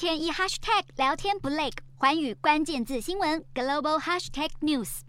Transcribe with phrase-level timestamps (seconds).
[0.00, 1.68] 天一 hashtag 聊天不累，
[1.98, 5.00] 寰宇关键字新闻 global hashtag news。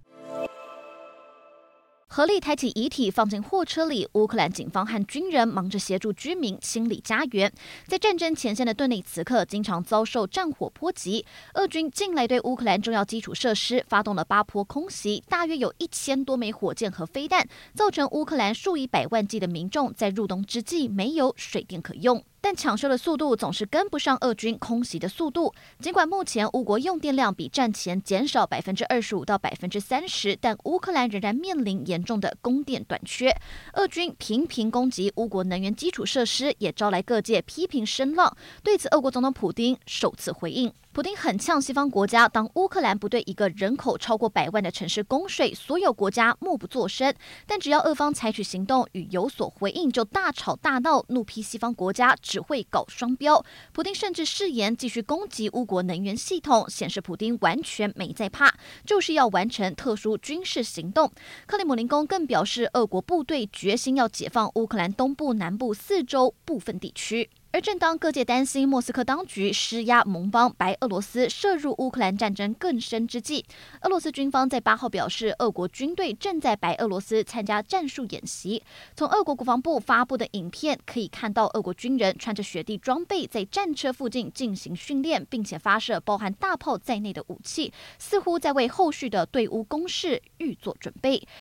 [2.07, 7.49] 合力抬起遗体放进货车里，乌克兰警方和军人忙着协助居民清理家园。
[7.87, 11.25] 在战争前线的顿内茨克，经常遭受战火波及。
[11.53, 22.21] 俄军近来对乌克兰重要基础设施发动了八波空袭，大约有一千多枚火箭和飞弹，造成乌克兰数以百万计的民众在入冬之际没有水电可用。
[22.41, 25.53] 但抢修的速度总是跟不上俄军空袭的速度。
[25.79, 33.35] 尽管目前乌国用电量比战前减少百分之二十五到百分之三十，但乌克兰仍然面临严重的供电短缺。
[33.73, 38.35] 俄军频频攻击乌国能源基础设施，也招来各界批评声浪。
[38.63, 40.73] 对此，俄国总统普京首次回应。
[40.93, 47.13] 普丁很呛西方国家，当乌克兰不对一个人口超过百万的城市供水，所有国家默不作声。
[47.47, 53.41] 但只要俄方采取行动与有所回应，就大吵大闹，怒批西方国家只会搞双标。
[53.71, 58.53] 普丁甚至誓言继续攻击乌国能源系统，显示普丁完全没在怕，
[58.85, 61.09] 就是要完成特殊军事行动。
[61.47, 67.29] 克里姆林宫更表示，俄国部队决心要解放乌克兰东部、南部四州部分地区。
[67.53, 73.43] 而正当各界担心莫斯科当局施压盟邦白俄罗斯涉入乌克兰战争更深之际，
[73.81, 78.63] 俄罗斯军方在八号表示，俄国军队正在白俄罗斯参加战术演习。
[78.95, 91.21] 从俄国国防部发布的影片可以看到，俄国军人穿着雪地装备在战车附近进行训练，并且发射包含大炮在内的武器，似乎在为后续的对乌攻势预做准备。